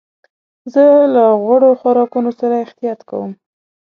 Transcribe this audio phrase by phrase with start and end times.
[0.73, 3.31] زه له غوړو خوراکونو سره احتياط کوم.